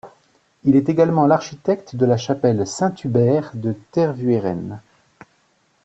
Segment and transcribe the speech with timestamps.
[0.63, 4.81] Il est également l'architecte de la Chapelle Saint-Hubert de Tervueren.